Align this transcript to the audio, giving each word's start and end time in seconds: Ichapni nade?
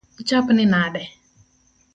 Ichapni 0.21 0.65
nade? 0.65 1.03